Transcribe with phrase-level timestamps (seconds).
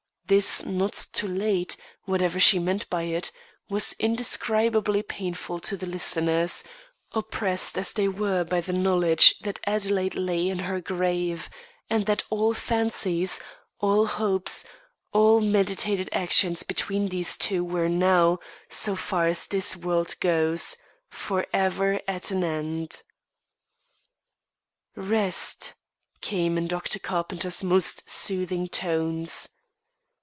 [0.27, 3.33] This "not too late," whatever she meant by it,
[3.69, 6.63] was indescribably painful to the listeners,
[7.11, 11.49] oppressed as they were by the knowledge that Adelaide lay in her grave,
[11.89, 13.41] and that all fancies,
[13.81, 14.63] all hopes,
[15.11, 18.39] all meditated actions between these two were now,
[18.69, 20.77] so far as this world goes,
[21.09, 23.03] forever at an end.
[24.95, 25.73] "Rest,"
[26.21, 26.99] came in Dr.
[26.99, 29.49] Carpenter's most soothing tones.